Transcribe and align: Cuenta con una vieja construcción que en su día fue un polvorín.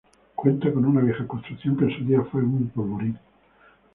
Cuenta 0.33 0.73
con 0.73 0.83
una 0.83 0.99
vieja 1.01 1.27
construcción 1.27 1.77
que 1.77 1.85
en 1.85 1.95
su 1.95 2.03
día 2.05 2.23
fue 2.23 2.41
un 2.41 2.69
polvorín. 2.73 3.19